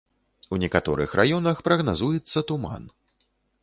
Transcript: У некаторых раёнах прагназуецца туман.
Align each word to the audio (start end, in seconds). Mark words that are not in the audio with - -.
У 0.55 0.57
некаторых 0.63 1.13
раёнах 1.21 1.63
прагназуецца 1.69 2.47
туман. 2.53 2.93